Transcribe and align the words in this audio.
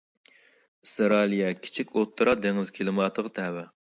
ئىسرائىلىيە 0.85 1.51
كىچىك 1.67 1.93
ئوتتۇرا 1.99 2.35
دېڭىز 2.47 2.75
كىلىماتىغا 2.79 3.33
تەۋە. 3.39 3.67